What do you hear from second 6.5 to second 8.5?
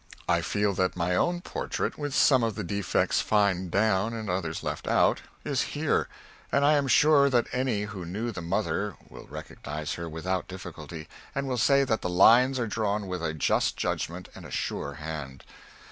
and I am sure that any who knew the